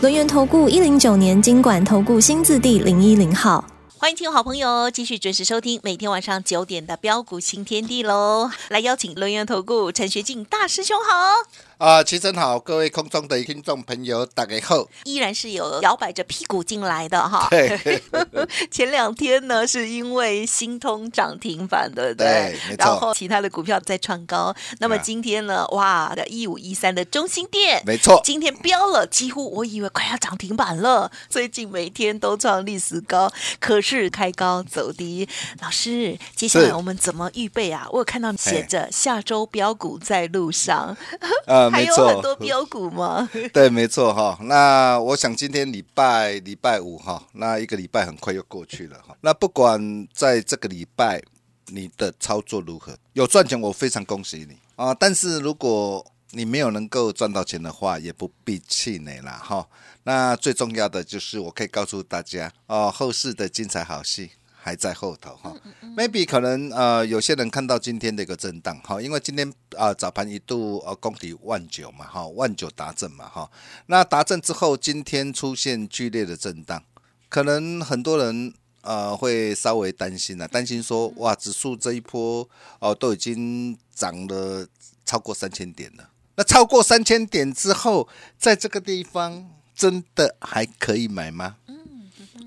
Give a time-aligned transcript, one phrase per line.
[0.00, 3.64] 轮源投顾一零九年经管投顾新字第零一零号。
[3.96, 8.48] 欢迎听友好朋友继续准时收听每天晚上九点的标股新天地喽！
[8.68, 11.67] 来邀请轮源投顾陈学进大师兄好。
[11.78, 14.88] 啊，齐晨好，各位空中的听众朋友，大家好。
[15.04, 17.46] 依然是有摇摆着屁股进来的哈。
[17.50, 18.02] 对，
[18.68, 22.26] 前两天呢，是因为新通涨停板，对不对？
[22.26, 24.52] 对没错然后其他的股票在创高。
[24.80, 31.08] 那么啊今天呢，哇，的一五一三的中心店，没错今天飙了，几乎我以为快要涨停板了。
[31.28, 35.28] 最近每天都创历史高，可是开高走低。
[35.62, 37.86] 老师，接下来我们怎么预备啊？
[37.92, 40.96] 我有看到写着下周标股在路上，
[41.46, 43.28] 呃，还没有很多，标股吗？
[43.52, 44.38] 对，没错哈。
[44.42, 49.16] 那我想今天礼拜礼拜五哈，那一个礼拜很快又过去了哈。
[49.20, 51.22] 那不管在这个礼拜
[51.66, 54.94] 你的操作如何，有赚钱我非常恭喜你啊。
[54.94, 59.66] 但是如果你没有能够赚到钱的话，也不必气馁啦哈。
[60.04, 64.30] 那最重要的就是我可以告诉大家哦，后市的精彩好戏。
[64.60, 65.54] 还在后头哈
[65.96, 73.48] ，maybe 可能呃有些人看到今天的一个震荡哈，因为今天啊、早盘一度呃攻抵万九嘛哈，万九达阵嘛哈，
[73.86, 76.82] 那达阵之后今天出现剧烈的震荡，
[77.28, 82.46] 可能很多人呃会稍微担心了，担心说哇指数这一波
[82.80, 84.66] 哦、都已经涨了
[85.04, 91.56] 超过三千点了，那超过三千点之后，在这个地方真的还可以买吗？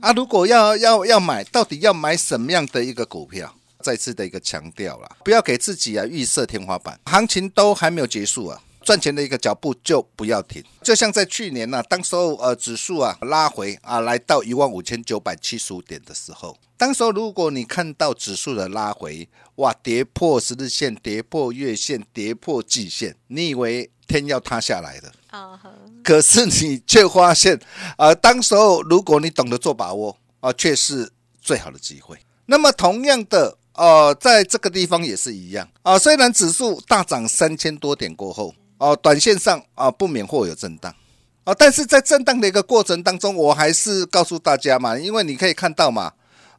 [0.02, 3.54] 啊，如果要要要买，到底要买什么样的一个股票？
[3.80, 10.64] 再次的一个强调了，不要给自己啊预设天花板，行情都还没有结束啊，赚钱的一个脚步就不要停。
[10.84, 25.11] 就像在去年呢、当时候呃指数啊拉回啊来到一万五千九百七十五点的时候，当时候如果你看到指数的拉回，哇，跌破十日线，跌破月线，跌破季线，你以为天要塌下来了？
[25.30, 25.71] 啊哈，
[26.03, 27.59] 可是你却发现，
[27.97, 31.08] 啊，当时候如果你懂得做把握，啊，却是
[31.39, 32.17] 最好的机会。
[32.47, 35.99] 那么同样的，呃，在这个地方也是一样啊。
[35.99, 40.92] 虽然指数大涨三千多点过后，哦、短线上啊不免会有震荡，
[41.43, 46.11] 啊，但是在震荡的一个过程当中，我还是告诉大家嘛，因为你可以看到嘛，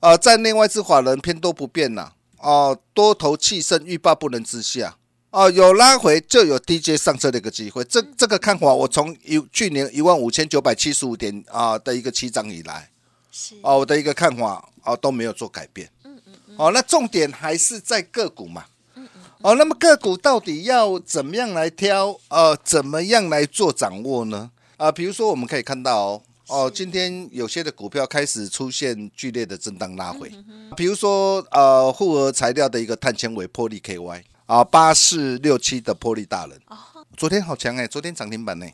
[0.02, 4.96] 呃，在内外资法人偏多不变呐、哦、多头气盛，欲罢不能之下。
[5.30, 12.90] 哦，有拉回就有低阶上车的一个机会，这这个看法，我从一去年一万五千九百七十五点啊、的一个起涨以来，
[13.30, 16.56] 是哦，我的一个看法哦都没有做改变嗯嗯。
[16.58, 18.64] 哦，那重点还是在个股嘛。
[19.38, 22.19] 哦，那么个股到底要怎么样来挑？
[22.28, 24.50] 呃，怎么样来做掌握呢？
[24.78, 30.30] 啊、比如说我们可以看到哦，哦，今天有些的股票开始出现剧烈的震荡拉回，
[30.76, 36.60] 比如说呃，复合材料的一个碳纤维玻璃 KY 啊，八四六七的玻璃大人，
[37.16, 38.66] 昨天好强哎、昨天涨停板呢、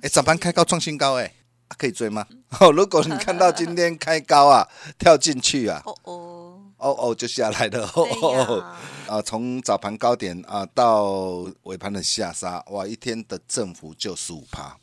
[0.00, 1.32] 哎、早盘开高创新高哎、
[1.68, 2.26] 啊可以追吗？
[2.58, 4.66] 哦，如果你看到今天开高啊，
[4.98, 8.64] 跳进去啊，哦哦，哦哦就下来了，哦对哦，
[9.06, 14.76] 啊，从早盘高点啊到尾盘的下杀，哇，一天的振幅就十五趴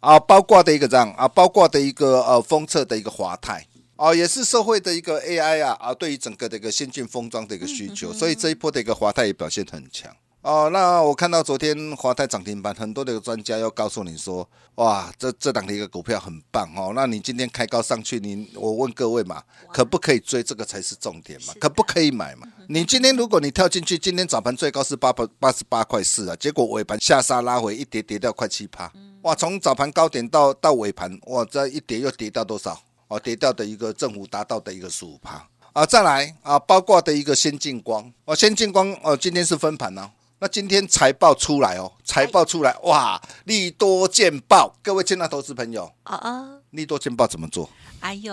[0.00, 3.66] 啊，包括的一个这样啊，包括的一个呃封测的一个华泰。
[3.96, 10.14] 哦，也是社会的一个 AI 啊啊，对于整个的一个先进封装的一个需求，所以这一波的一个华泰也表现很强。
[10.48, 16.92] 哦，那我看到昨天华泰涨停板，很多的专家要告诉你说，哇，这这档的一个股票很棒哦。
[16.94, 20.42] 那你今天开高上去，你我问各位嘛，可不可以追？
[20.42, 22.48] 这个才是重点嘛，可不可以买嘛？
[22.66, 28.90] 你今天如果你跳进去，今天早盘最高是八百八十八块四啊，结果尾盘下杀拉回一跌，跌掉快七趴，
[29.24, 32.80] 哇，从早盘高点到到尾盘，哇，这一跌又跌到多少？
[33.08, 40.10] 哦，跌掉的一个政府达到的一个十五趴啊，再来啊，包括的一个先进光，哦，先进光哦，今天是分盘哦。
[40.40, 47.68] 那今天财报出来哦，财报出来哇，利多见报，各位亲爱投资朋友，啊啊，利多见报怎么做？
[47.98, 48.32] 哎呦，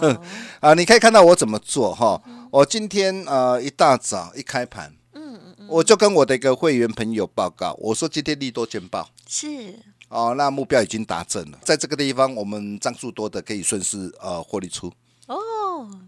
[0.60, 0.72] 啊？
[0.72, 2.18] 你可以看到我怎么做哈。
[2.50, 9.10] 我今天呃一大早一开盘，嗯嗯嗯，我就跟我的一个会员朋友报告，我说今天利多见报。
[9.28, 9.74] 是。
[10.08, 14.90] 哦，那目标已经达成了，在这个地方我们张数多的可以顺势呃获利出。
[15.26, 15.36] 哦，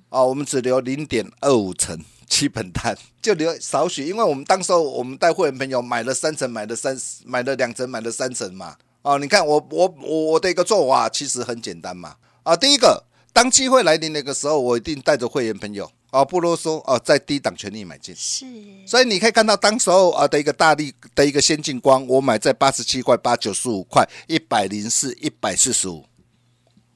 [0.08, 8.76] 哦，我们只留零点二五成基本单，就留少许，因为我们当时候我们带会员朋友买了三层，买了三，买了两层，买了三层嘛。
[9.02, 12.16] 哦，你看我我我我的一个做法其实很简单嘛。
[12.42, 13.02] 啊，第一个，
[13.32, 18.14] 当机会来临那个时候，我一定带着会员朋友啊，不啰嗦啊，在低档全力买进。
[18.14, 18.44] 是
[18.86, 26.04] 所以你可以看到当时候啊的一个大力的一个先进光，我买在八十七块八九十五块一百零四一百四十五。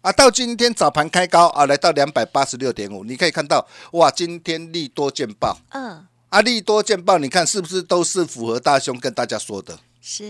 [0.02, 9.78] 啊，到今天早盘开高啊，来到两百八十六点五，你可以看到哇，今天利多见报嗯啊，利多见报，你看是不是都是符合大兄跟大家说的？
[10.00, 10.24] 是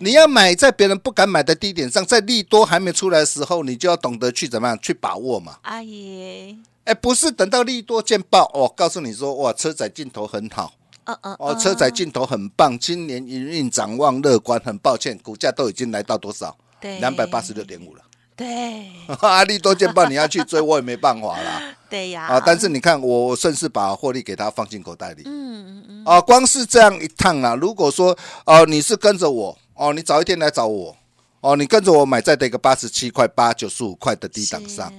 [0.00, 5.56] 你要买在别人不敢买的低点上，在利多还没出来的时候，你就要懂得去怎么样去把握嘛。
[5.62, 10.74] 阿姨，哎，不是等到利多见报哦，告诉你说哇，车载镜头很好
[11.04, 14.60] 嗯嗯哦，车载镜头很棒，今年营运展望乐观。
[14.60, 16.54] 很抱歉，股价都已经来到多少？
[16.78, 18.02] 对两百八十六点五了。
[18.36, 18.92] 对。
[19.20, 21.74] 阿力多见报你要去追，我也没办法啦。
[21.88, 25.22] 对呀啊，但是你看，我顺势把获利给他放进口袋里。
[25.24, 26.04] 嗯嗯嗯。
[26.04, 30.96] 啊，光是这样一趟啊，如果说哦、你是跟着我哦，你早一天来找我
[31.40, 34.94] 哦，你跟着我买在这个八十七块八九十五块的低档上是。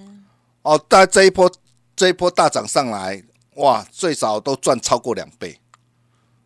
[0.62, 1.52] 哦，但这一波
[1.96, 3.22] 这一波大涨上来，
[3.56, 5.60] 哇，最少都赚超过两倍，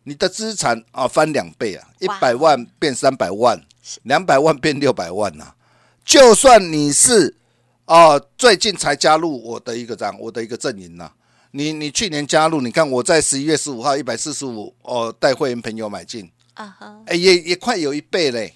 [0.02, 3.60] 你的资产啊翻两倍啊，一百万变三百万，
[4.02, 5.54] 两百万变六百万呐、
[6.04, 7.36] 就算你是
[7.84, 11.10] 哦、最近才加入我的一个这样我的一个阵营呐、
[11.50, 18.54] 你你去年加入，你看我在十一月十五号一百四十五哦，带会员朋友买进，啊哈哎，也也快有一倍嘞，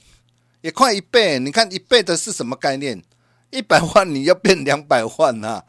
[0.62, 1.38] 也快一倍。
[1.38, 3.02] 你看一倍的是什么概念？
[3.50, 5.62] 一百万你要变两百万呐、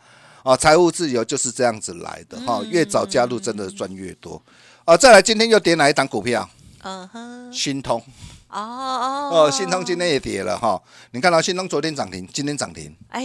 [0.44, 0.56] 啊！
[0.56, 4.42] 财务自由就是这样子来的哈、越早加入真的赚越多。
[4.86, 6.50] 啊，再来，今天又跌哪一档股票？
[6.84, 8.02] 嗯哼新通
[8.50, 10.82] 哦哦哦，信通今天也跌了哈。
[11.12, 13.22] 你看到信通昨天涨停，今天涨停，哎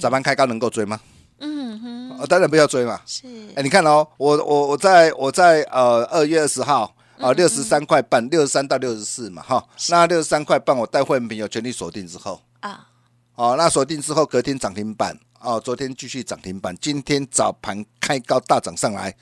[0.00, 1.00] 早盘开高能够追吗？
[1.40, 3.00] 嗯哼啊，当然不要追嘛。
[3.06, 12.88] 是哎，你看哦，我我我在我在呃二月二十号啊六十三块半，六十三到六十四嘛哈，那六十三块半我带会员朋友全力锁定之后，啊
[13.36, 19.14] 哦，那锁定之后隔天涨停板，哦，昨天继续涨停板，今天早盘开高大涨上来，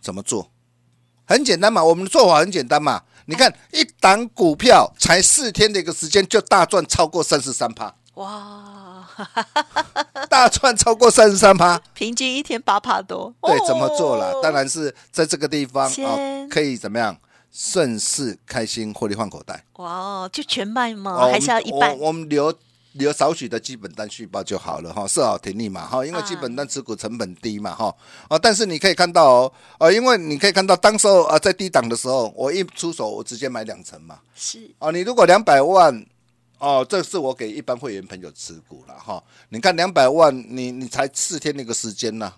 [0.00, 0.50] 怎么做？
[1.26, 3.02] 很简单嘛，我们的做法很简单嘛。
[3.30, 9.06] 你看一档股票才四天的一个时间就大赚超过三十三趴，哇，
[10.28, 11.80] 大赚超过三十三趴。
[11.94, 14.32] 平均一天八趴多，对，怎么做了？
[14.32, 17.16] 哦当然是在这个地方啊哦，可以怎么样
[17.52, 19.64] 顺势开心获利换口袋。
[19.74, 21.12] 哇哦，就全卖吗？
[21.12, 21.96] 哦，还是要一半？
[21.98, 22.52] 我我们留
[22.92, 27.94] 留少许的基本单续报就好了哈，设好停利嘛哈，因为啊基本单持股成本低嘛哈。
[28.28, 34.18] 啊，但是你可以看到哦，呃，因为你可以看到当时候啊在低档的时候，我一出手我直接买两成嘛。
[34.34, 36.04] 是啊，你如果两百万。
[36.62, 39.24] 哦，这是我给一般会员朋友持股了哈。
[39.48, 42.30] 你看两百万，你你才四天那个时间呢、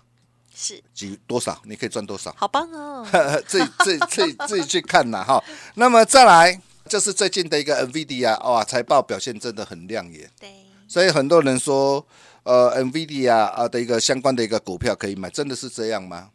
[0.55, 1.61] 是，几多少？
[1.65, 2.33] 你可以赚多少？
[2.37, 3.05] 好棒哦！
[3.45, 5.43] 自己自己自己自己去看呐哈。
[5.75, 6.57] 那么再来
[6.87, 10.49] 就是最近的一个 NVIDIA 哇，财报表现真的很亮眼，对，
[10.87, 12.05] 所以很多人说
[12.43, 16.29] 呃 NVIDIA 啊的一个相关的一个股票可以买，真的是这样吗？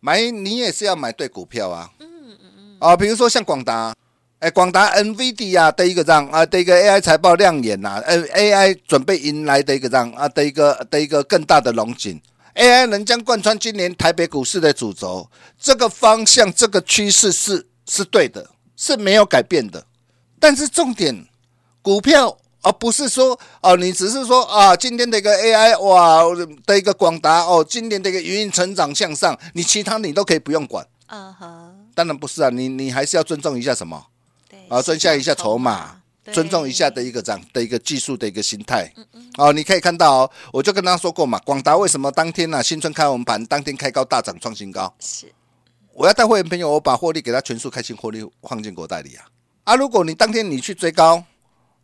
[0.00, 1.90] 买你也是要买对股票啊。
[1.98, 2.76] 嗯嗯嗯。
[2.80, 3.94] 啊，比如说像广达。
[4.42, 12.20] 哎，广达 NVIDIA 的一个这样啊的一个 AI 财报亮眼呐、呃 AI 准备迎来的一个这样啊的一个的一个更大的龙井
[12.56, 15.30] ，AI 能将贯穿今年台北股市的主轴，
[15.60, 18.50] 这个方向这个趋势是是对的，
[18.82, 19.86] 是没有改变的。
[20.40, 21.24] 但是重点，
[21.82, 26.22] 股票而、不是说哦，你只是说啊，今天的一个 AI 哇
[26.66, 30.84] 的一个广达哦，今年的一个营运成长向上，你其他你都可以不用管。
[31.06, 34.04] 嗯哼，当然不是啊，你你还是要尊重一下什么？
[34.48, 36.00] 对啊，尊下一下筹码，
[36.32, 38.92] 尊重一下的一个这样的一个技术的一个心态。
[39.38, 44.92] 哦，你可以看到哦，我就跟他说过嘛，广达为什么当天呢、新春开红盘，当天开高大涨创新高？
[44.98, 45.32] 是
[45.94, 49.26] 我要带会员朋友，我把获利给他全数开心获利放进口袋里啊。
[49.64, 51.22] 啊，如果你当天你去追高，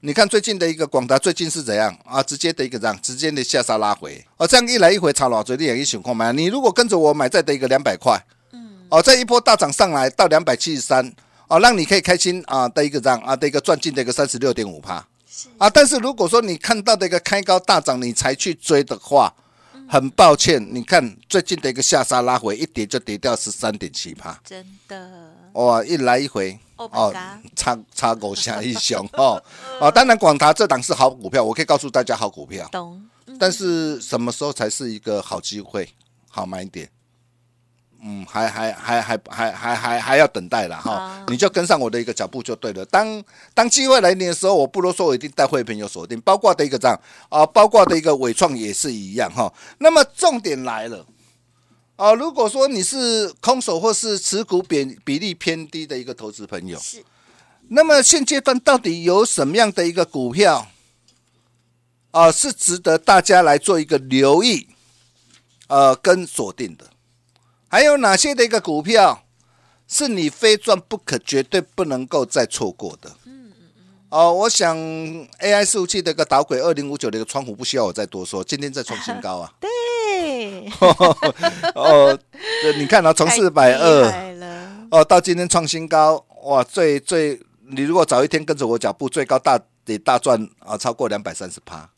[0.00, 2.22] 你看最近的一个广达最近是怎样啊？
[2.22, 6.32] 直接的一个这样，直接的下杀拉回，哦，这样一来一回炒老嘴，你也一想看嘛。
[6.32, 8.18] 你如果跟着我买再的一个两百块，
[8.52, 11.12] 嗯，哦，这一波大涨上来到两百七十三，
[11.48, 15.06] 哦，让你可以开心啊的一个这样啊的一个赚进的一个三十六点五趴，
[15.58, 19.34] 啊，但是如果说你看到的一个开高大涨，你才去追的话，
[19.88, 24.38] 很抱歉，你看最近的一个下杀拉回，一跌就跌掉十三点七趴。
[24.44, 27.16] 真的，哇，一来一回 Oh god
[27.56, 29.42] 差差狗下一雄哦
[29.80, 33.02] 哦，当然广达这档是好股票，我可以告诉大家好股票，懂？
[33.38, 35.88] 但是什么时候才是一个好机会、
[36.28, 36.88] 好买点？
[38.02, 42.84] 嗯，还还还还还还还还要等待了哈啊，你就跟上我的一个脚步就对了。
[42.86, 43.24] 当
[43.54, 46.96] 当机会来临的时候，我不啰嗦，我一定带会朋友锁定，包括的一个这样
[47.28, 49.52] 啊，包括的一个伟创也是一样哈。
[49.78, 51.04] 那么重点来了。
[51.96, 57.04] 啊，如果说你是空手或是持股比比例偏低的一个投资朋友，是
[57.70, 60.68] 那么现阶段到底有什么样的一个股票
[62.10, 64.66] 啊、是值得大家来做一个留意，
[65.66, 66.88] 呃，跟锁定的？
[67.68, 69.24] 还有哪些的一个股票
[69.86, 73.12] 是你非赚不可、绝对不能够再错过的？
[74.10, 79.52] 哦，我想 AI 服务器的一个导轨二零五九的一个窗户不需要我再多说，今天再创新高啊！
[79.60, 80.66] 对，
[81.74, 82.18] 哦，
[82.62, 84.34] 这你看啊，从四百二，
[84.90, 91.90] 哦到今天创新高，哇，最最你如果早一天跟着我脚步，最高大得大赚啊，超过两百三十趴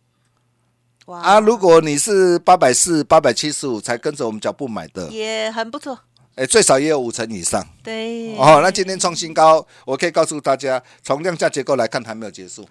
[1.11, 1.41] 哇啊！
[1.41, 5.99] 如果你是八百四、八百七十五才跟着我们脚步买的，也很不错，
[6.37, 8.61] 哎，最少也有五成以上对，哦。
[8.63, 12.65] 那今天创新高，我可以告诉大家，从量价结构来看还没有结束，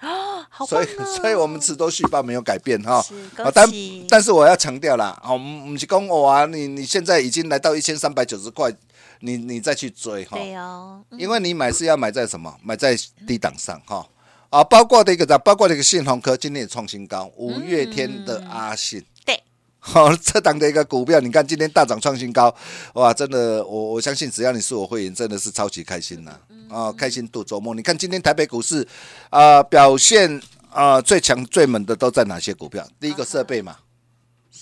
[0.49, 3.01] 好棒所以哦所以我们持多续报没有改变哈。
[3.01, 3.69] 是啊，但
[4.07, 8.71] 但是我要强调啦，哦，不是讲我啊，你你现在已经来到一千三百九十块，
[9.19, 12.55] 你你再去追哈，对哦，嗯因为你买是要买在什么？
[12.63, 12.95] 买在
[13.27, 14.07] 低档上哈。
[14.49, 19.39] 啊，包括的一个啥，包括的一个信鸿科今天也创新高，五月天的阿信，对，
[19.77, 22.53] 好、 这档的一个股票，你看今天大涨创新高，
[22.93, 26.39] 哇，真的，我我相信只要你是我会员，真的是超级开心呐、
[26.69, 27.75] 啊，开心度周末。
[27.75, 28.87] 你看今天台北股市
[29.29, 30.41] 啊、表现
[30.71, 32.87] 啊、最强最猛的都在哪些股票？
[32.99, 33.77] 第一个设备嘛，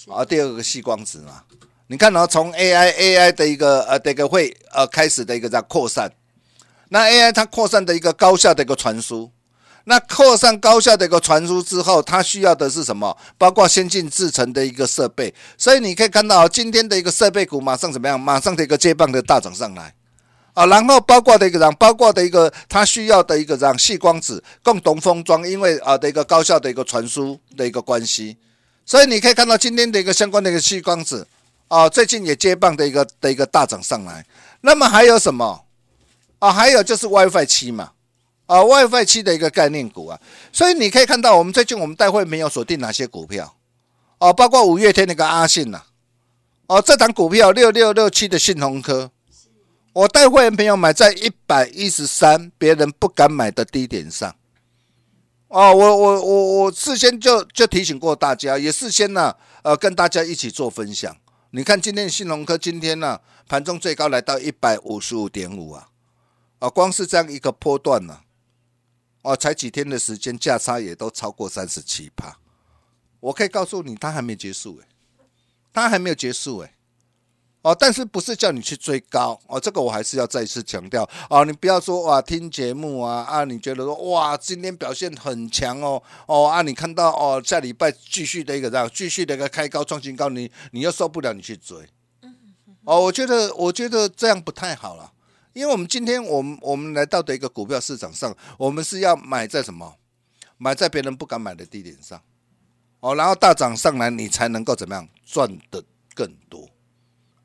[0.09, 1.43] 啊，第二个细光子嘛。
[1.87, 6.11] 你看哦，从 AI AI 的一个呃的一个会呃开始的一个在扩散，
[6.89, 9.31] 那 AI 它扩散的一个高效的一个传输，
[9.89, 13.17] 那扩散高效的一个传输之后，它需要的是什么？
[13.37, 15.33] 包括先进制程的一个设备。
[15.57, 18.19] 所以你可以看到今天的一个设备股马上怎么样？
[18.19, 19.93] 马上的一个接棒的大涨上来。
[20.53, 28.35] 啊，然后包括的一个让，包括的一个它需要的一个让细光子共同封装，因为啊的一个高效的一个传输的一个关系，
[28.85, 31.25] 所以你可以看到今天的一个相关的一个细光子
[31.69, 34.25] 啊，最近也接棒的一个的一个大涨上来。
[34.59, 35.63] 那么还有什么？
[36.39, 37.91] 啊，还有就是 WiFi 七嘛，
[38.47, 40.19] 啊 WiFi 七的一个概念股啊，
[40.51, 43.55] 所以你可以看到我们最近我们待会没有锁定哪些股票，
[44.17, 45.83] 哦、包括五月天那个阿信呐、
[46.67, 49.11] 哦，这档股票六六六七的信鸿科，
[49.93, 54.35] 我带会员朋友买在一百一十三，别人不敢买的低点上。
[55.49, 61.15] 哦，我我我我事先就就提醒过大家，也事先呢、呃，跟大家一起做分享。
[61.51, 65.87] 你看今天信鸿科今天呢、盘中最高来到一百五十五点五啊，
[66.59, 68.19] 啊，光是这样一个波段呢、
[69.27, 72.37] 哦，才几天的时间，价差也都超过三十七趴。
[73.19, 74.87] 我可以告诉你，它还没结束诶，
[75.73, 76.71] 它还没有结束诶。
[77.63, 79.59] 哦，但是不是叫你去追高哦？
[79.59, 91.77] 这个我还是要再一次强调哦，你不要说哇，听节目啊啊，你觉得说哇，今天表现很强哦哦啊，你看到哦，下礼拜继续的一个这样，继续的一个开高创新高，你你又受不了，你去追
[92.85, 95.11] 哦，我觉得我觉得这样不太好了，
[95.57, 99.91] 因为我们今天我们我们来到的一个股票市场上，我们是要买在什么？
[100.57, 102.21] 买在别人不敢买的地点上
[102.99, 105.83] 哦，然后大涨上来，你才能够怎么样赚得
[106.13, 106.69] 更多。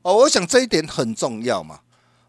[0.03, 1.79] 哦，我想这一点很重要嘛。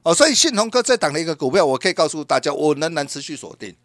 [0.04, 3.76] 哦，所以信鸿科这档的一个股票，我可以告诉大家，我仍然持续锁定。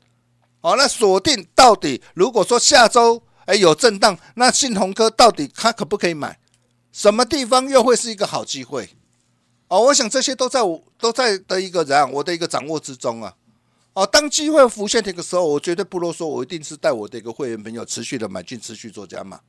[0.61, 6.39] 哦，那锁定到底，如果说下周哎有震荡，那信鸿科到底它可不可以买？
[6.93, 8.89] 什么地方又会是一个好机会？
[9.69, 13.33] 哦，我想这些都在我都在的一个怎样我的一个掌握之中啊。
[13.93, 19.39] 哦，当机会浮现的一个时候，我绝对不啰嗦，我一定是带我的一个会员朋友持续的买进，持续做加码。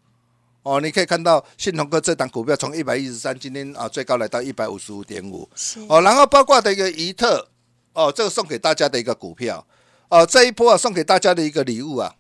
[0.63, 5.49] 哦，你可以看到信通哥这档股票从一百一十三，今天啊最高来到一百五十五点五。
[5.89, 7.49] 哦，然后包括的一个怡特，
[7.95, 9.67] 哦，这个送给大家的一个股票，
[10.09, 12.15] 哦，这一波啊送给大家的一个礼物啊，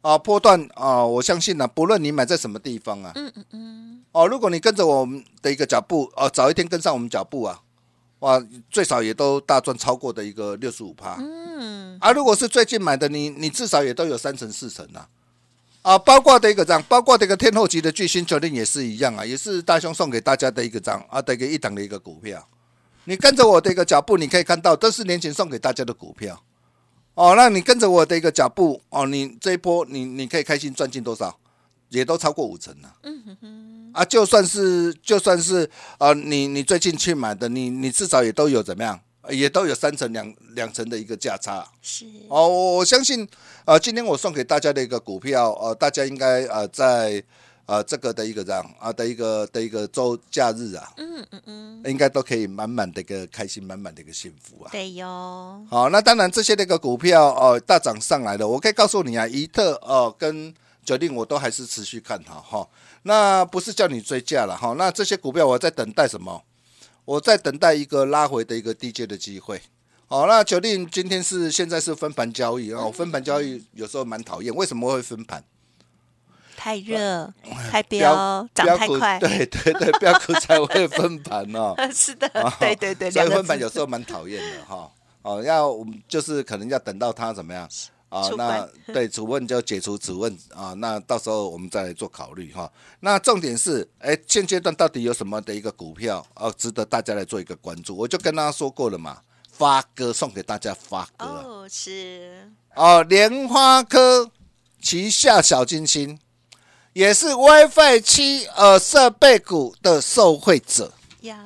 [0.00, 7.60] 啊，波段啊，我相信呢、不论你买在什么地方啊，嗯嗯嗯，哦，如果你跟着我们的一个脚步，哦，早一天跟上我们脚步啊，
[8.20, 15.08] 哇，最少也都大赚超过的一个六十五趴，嗯，啊，如果是最近买的，你你至少也都有三成四成啊。
[15.82, 22.46] 啊，包括的一个这样，包括的一个天后级的巨星九令也是一样啊，也是大兄送给大家的一个这样啊的一个一档的一个股票。
[23.04, 26.42] 你跟着我的一个脚步，你可以看到，都是年前送给大家的股票。
[27.18, 31.36] 哦，那你跟着我的一个脚步，哦，你这一波你你可以开心赚进多少？
[31.88, 32.94] 也都超过五成了。
[33.02, 33.90] 嗯哼哼。
[33.92, 39.00] 啊，就算是就算是呃，你你最近去买的，你你至少也都有怎么样？
[39.30, 41.66] 也都有三成两两成的一个价差。
[41.82, 43.26] 是哦，我我相信，
[43.64, 47.20] 呃，今天我送给大家的一个股票，呃，大家应该呃在
[47.68, 54.72] 呃这个的一个这样啊的一个的一个周假日啊，嗯嗯嗯，应该都可以满满的一个开心，满满的一个幸福啊。
[54.72, 62.68] 对哟，好，那当然这些的一个股票哦、呃大涨上来了，我可以告诉你啊，怡特哦、跟决定我都还是持续看好哈、
[63.02, 66.42] 那不是叫你追价了哈、那这些股票我在等待什么？
[67.04, 69.60] 我在等待一个拉回的一个低阶的机会。
[70.08, 75.44] 哦，那九令今天是现在是分盘交易哦，分盘交易有时候蛮讨厌，为什么会分盘？
[76.58, 77.32] 太热、
[77.70, 81.72] 太飙、涨太股快，对对对， 标股才会分盘哦。
[81.94, 84.90] 是的哦，对对对，所以两分盘有时候蛮讨厌的哈。
[85.22, 87.62] 哦，要我们就是可能要等到它怎么样
[88.08, 88.28] 啊？
[88.36, 92.68] 那分对处分就解除处分啊，那到时候我们再来做考虑哈。
[92.98, 97.96] 那重点是，哎，现阶段到底有什么的一个股票哦，值得大家来做一个关注？
[97.96, 99.18] 我就跟大家说过了嘛，
[99.52, 104.28] 发哥送给大家发哥啊哦，是哦，莲花科
[104.80, 106.18] 旗下小金星
[106.98, 110.92] 也是 WiFi 七呃设备股的受惠者。
[111.20, 111.38] 呀，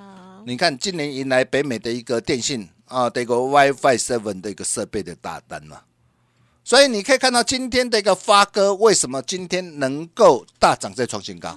[0.46, 5.84] 你看，今年迎来北美的一个电信啊的一个 WiFi Seven 的一个设备的大单了、
[6.64, 11.54] 所以你可以看到今天的一个发哥为什么今天能够大涨再创新高？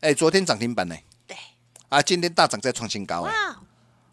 [0.00, 0.96] 哎，昨天涨停板呢？
[1.26, 1.36] 对，
[1.90, 3.30] 啊，今天大涨再创新高哎。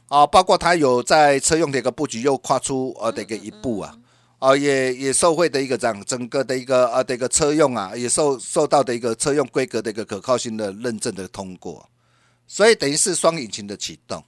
[0.09, 3.97] 哇，啊，包括它有在车用的一个布局又跨出呃的一个一步啊，
[4.45, 11.89] 啊也也受惠的一个这样整个的一个呃的一个车用啊，也受受到的一个车用规格的一个可靠性的认证的通过，
[12.45, 14.23] 所以等于是双引擎的启动。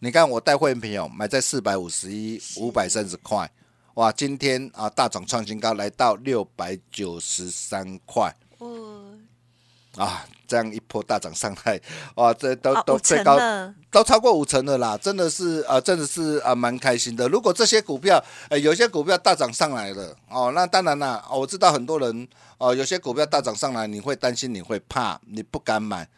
[0.00, 3.48] 你看我带会员朋友买在四百五十一、五百三十块，
[3.94, 8.41] 哇，今天啊大涨创新高，来到六百九十三块哦，
[9.96, 11.80] 啊，这样一波大涨上来，
[12.16, 13.38] 哇，这都都最高
[13.90, 17.28] 都超过五成的啦，真的是啊、呃真的是啊，蛮、开心的。
[17.28, 26.08] 如果这些股票，呃，有些股票大涨上来了，哦，那当然啦、哦我知道很多人，哦，有些股票大涨上来，你会担心，你会怕，你不敢买，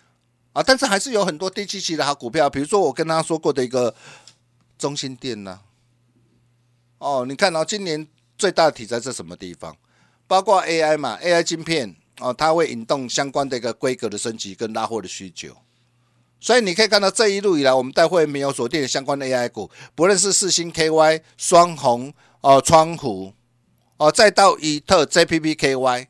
[0.53, 3.93] 啊，但是还是有很多低基期的好股票，比如说我跟他说过的一个
[4.79, 5.59] 中心店呐、
[6.99, 8.07] 哦，你看哦，今年
[8.39, 9.77] 最大的题材在什么地方？
[10.29, 15.57] 包括 AI 嘛，AI 晶片哦，它会引动相关的一个规格的升级跟拉货的需求。
[16.41, 23.33] 所以你可以看到这一路以来，我们带会没有锁定的相关的 AI 股，不论是四星 KY、双红、哦、窗户，
[23.97, 26.07] 哦，再到以特 JPP KY，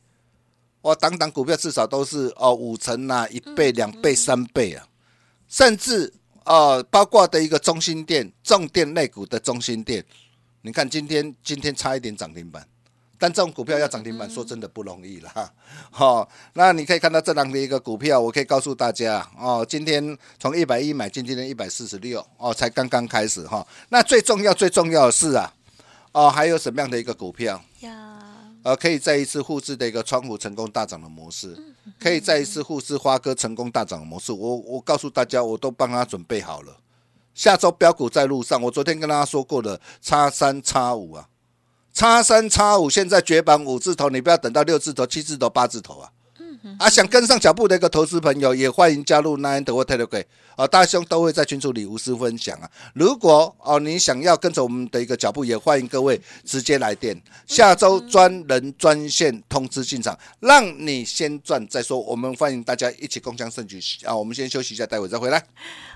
[0.83, 4.89] 哇，档档股票至少都是哦五成啊，一倍、两倍、三倍啊，
[5.47, 6.13] 甚至
[6.45, 10.05] 呃，包括的一个中心店、重电类股的中心店，
[10.63, 12.67] 你看今天今天差一点涨停板。
[13.25, 15.51] 但这种股票要涨停板，说真的不容易啦。
[15.91, 25.51] 好、那你可以看到这档的一个股票，我可以告诉大家哦，今天从一百一买进，今天一百四十六哦，才刚刚开始哈、那最重要最重要的是啊，
[26.13, 27.59] 哦，还有什么样的一个股票？
[27.81, 28.21] 呀，
[28.63, 31.57] 呃，可以再一次复制的一个窗户成功大涨的模式，
[31.99, 34.33] 可以再一次复制花哥成功大涨的模式。
[34.33, 36.77] 我我告诉大家，我都帮他准备好了。
[37.35, 41.27] 下周标股在路上，我昨天跟大家说过的，叉三叉五啊，
[41.95, 46.11] 叉三叉五现在绝版五字头，你不要等到六字头、七字头、八字头啊。
[46.79, 50.25] 啊，想跟上脚步的一个投资朋友，也欢迎加入 Nine 的或 Telegram
[50.57, 52.71] 啊，大兄都会在群组里无私分享啊。
[52.95, 61.99] 如果哦你想要跟着我们的一个脚步，也欢迎各位直接来电，下周专人专线通知进场，让你先赚再说。
[62.01, 64.15] 我们欢迎大家一起共襄盛举啊！
[64.15, 65.43] 我们先休息一下，待会再回来。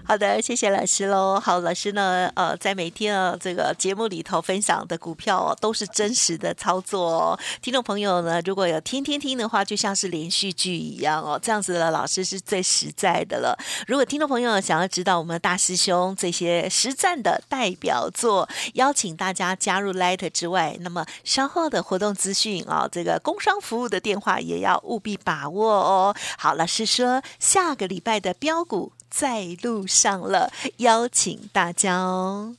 [0.04, 1.40] 好的，谢谢老师喽。
[1.40, 7.38] 好，老师呢，呃，在每天啊这个节目里头分享的股票哦，都是真实的操作哦。
[7.62, 13.56] 听众朋友呢，如果有天天听的话，就像是连续剧一样哦，这样子的老师是最实在的了。
[13.86, 26.16] 如果听众朋友想要知道我们大师兄这些实战的代表作，邀请大家加入 Light 之外，那么稍后的活动资讯啊、这个工商服务的电话也要务必把握哦。
[26.36, 32.56] 好，老师说下个礼拜的标股在路上了，邀请大家哦。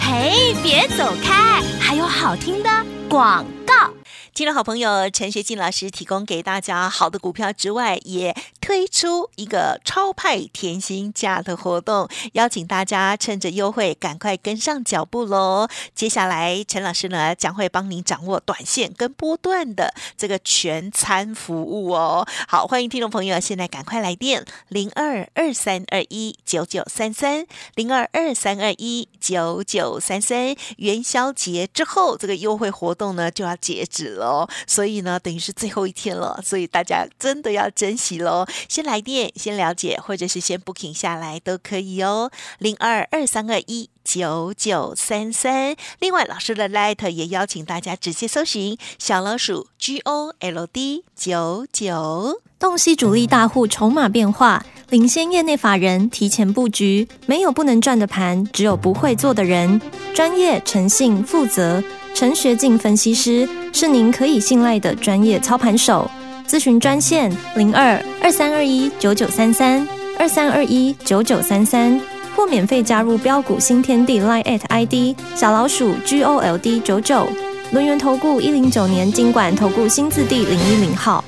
[0.00, 2.70] 嘿，别走开，还有好听的
[3.08, 3.99] 广告。
[4.40, 15.68] 听众好朋友陈学进老师提供给大家好的股票之外，也推出一个超派甜心价的活动，邀请大家趁着优惠赶快跟上脚步喽。
[15.94, 22.26] 接下来陈老师呢将会帮您掌握短线跟波段的这个全餐服务哦。
[22.48, 30.56] 好，欢迎听众朋友现在赶快来电零二二三二一九九三三零二二三二一九九三三。
[30.78, 38.46] 元宵节之后，这个优惠活动呢就要截止了哦，所以呢等于是最后一天了，所以大家真的要珍惜喽。
[38.68, 42.30] 先来电，先了解，或者是先 booking 下来都可以哦。
[42.58, 43.90] 零二二三二一。
[44.04, 45.74] 九九三三。
[45.98, 52.40] 另外，老师的 Light 也邀请大家直接搜寻小老鼠 G O L D 九九。
[52.58, 57.08] 洞悉主力大户筹码变化，领先业内法人提前布局。
[57.24, 59.80] 没有不能赚的盘，只有不会做的人。
[60.12, 61.82] 专业、诚信、负责，
[62.12, 66.10] 陈学进分析师是您可以信赖的专业操盘手。
[66.46, 69.86] 咨询专线零二二三二一九九三三
[70.18, 71.98] 二三二一九九三三。
[72.40, 77.28] 或免费加入标股新天地 Line at ID 小老鼠 G O L D 九九。
[77.72, 81.22] 轮源投顾一零九年经管投顾新字第零一零号。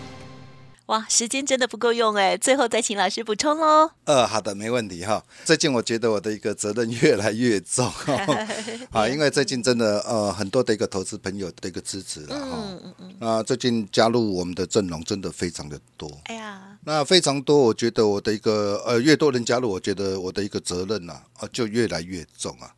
[0.87, 3.90] 哇，时间真的不够用哎，最后再请老师补充喽。
[4.05, 5.22] 呃，好的，没问题哈。
[5.44, 7.87] 最近我觉得我的一个责任越来越重
[8.90, 12.46] 啊，因为最近真的呃很多的一个投资朋友的一个支持了哈。
[12.57, 13.29] 嗯嗯嗯。
[13.29, 16.11] 啊，最近加入我们的阵容真的非常的多。
[16.25, 22.75] 哎呀，那非常多，我觉得我的一个呃越多人加入，我觉得我的一个责任呐啊就越来越重啊。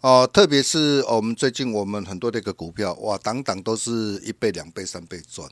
[0.00, 5.48] 哦，特别是我们最近我们很多的一个股票，哇，档档都是一倍、两倍、三倍赚，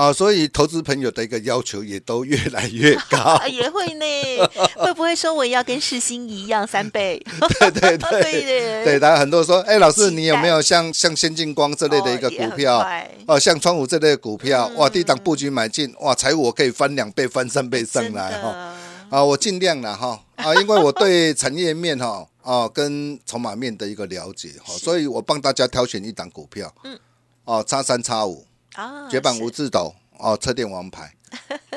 [0.00, 3.38] 啊，所以投资朋友的一个要求也都越来越高。
[3.46, 7.22] 也会呢， 会不会说我要跟世新一样三倍？
[7.58, 8.84] 对对对。
[8.84, 12.82] 对， 大家很多人说，哎，老师你有没有像像先进光这类的一个股票？
[13.26, 18.74] 哦，像川武这类的股票，哇，低档布局买进，哇，财务我可以翻两倍、翻三倍上来哈。
[19.10, 22.26] 啊，我尽量了哈，啊，因为我对产业面哈。
[22.42, 26.98] 哦，跟筹码面的一个了解哈，所以我帮大家挑选一档股票，嗯，
[27.44, 31.14] 哦，叉三叉五啊，绝版无字斗哦，车电王牌。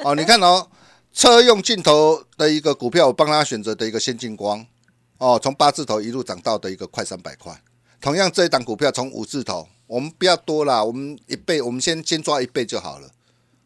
[0.03, 0.67] 哦，你看哦，
[1.13, 4.65] 车用镜头的一个股票，我帮他选择的一个先进光。
[5.17, 7.57] 哦，从八字头一路涨到的一个快三百块，
[8.01, 13.09] 同样这一档股票从五字头，我们不要多了，我们一倍，我们先先抓一倍就好了。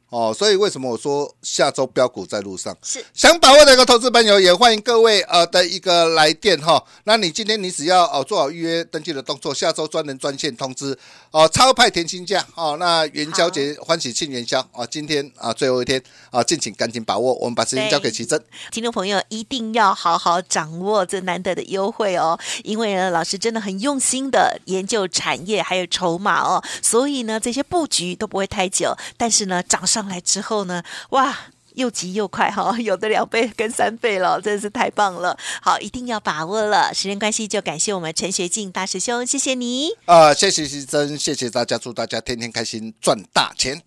[0.10, 2.76] 哦，所以为什么我说下周标股在路上？
[2.82, 6.82] 是想把握的一个投资朋友，也欢迎各位呃的一个来电哈。
[7.04, 10.98] 那你今天你只要哦做好预约登记的动作，下周专人专线通知
[11.32, 12.78] 哦，超派甜心价哦。
[12.80, 17.34] 那元宵节欢喜庆元宵啊，今天啊最后一天啊，敬请赶紧把握。
[17.34, 18.42] 我们把时间交给奇珍，
[18.72, 29.97] 听众朋友一定要好好掌握这难得的优惠哦，因为呢老师真的很用心的研究产业还有筹码哦，所以呢这些布局都不会太久，但是呢涨上。
[29.98, 31.36] 上来之后呢，哇，
[31.74, 35.36] 又急又快 哈，有的两倍跟三倍了， 真是太棒了。
[35.60, 36.94] 好，一定要把握了。
[36.94, 39.90] 时间关系，就感谢我们陈学进大师兄，谢谢你。
[40.06, 43.82] 啊，谢谢徐真，谢谢大家，祝大家天天开心，赚大钱。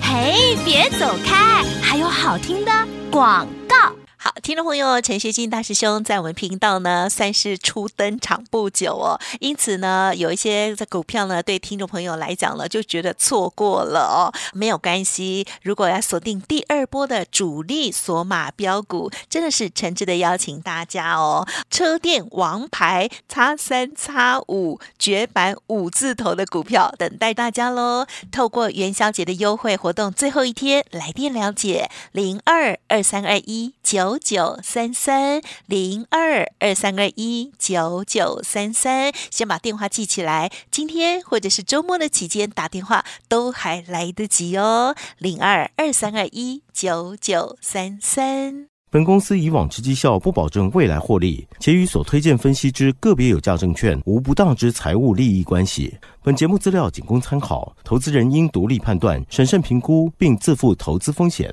[0.00, 2.72] 嘿，别走开，还有好听的
[3.10, 3.94] 广告。
[4.26, 15.46] 好，听众朋友，陈学金大师兄在我们频道呢，算是初登场不久哦，因此呢，有一些的股票呢，对听众朋友来讲呢，就觉得错过了哦，没有关系。
[15.62, 21.46] 如果要锁定第二波的主力索马标股，真的是诚挚的邀请大家哦。
[21.70, 28.04] 车电王牌叉三叉五绝版五字头的股票等待大家喽。
[28.32, 34.58] 透过元宵节的优惠活动最后一天来电了解零二二三二一九九。
[34.62, 40.50] 三三零二二三二一九九三三，先把电话记起来。
[40.70, 44.94] 今天或者是周末的期间打电话都还来得及哦。
[45.18, 48.66] 零二二三二一九九三三。
[48.90, 55.96] 本公司以往之绩效不保证未来获利，且与所推荐分析之个别有价证券无不当之财务利益关系。
[56.22, 61.52] 本节目资料仅供参考，投资人应独立判断、审慎评估，并自负投资风险。